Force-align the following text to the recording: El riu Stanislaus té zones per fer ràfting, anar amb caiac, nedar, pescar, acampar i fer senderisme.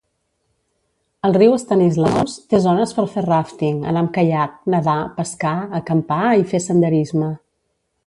El 1.27 1.35
riu 1.37 1.53
Stanislaus 1.63 2.39
té 2.55 2.63
zones 2.65 2.95
per 3.01 3.05
fer 3.13 3.25
ràfting, 3.27 3.79
anar 3.93 4.05
amb 4.07 4.15
caiac, 4.19 4.59
nedar, 4.77 4.99
pescar, 5.21 5.57
acampar 5.83 6.23
i 6.43 6.51
fer 6.55 6.67
senderisme. 6.69 7.35